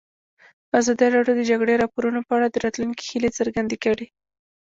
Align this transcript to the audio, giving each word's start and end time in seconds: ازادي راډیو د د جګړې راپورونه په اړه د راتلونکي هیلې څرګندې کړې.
ازادي 0.79 1.07
راډیو 1.15 1.35
د 1.37 1.39
د 1.39 1.41
جګړې 1.49 1.73
راپورونه 1.83 2.19
په 2.27 2.31
اړه 2.37 2.47
د 2.49 2.55
راتلونکي 2.65 3.03
هیلې 3.11 3.29
څرګندې 3.37 3.77
کړې. 3.83 4.05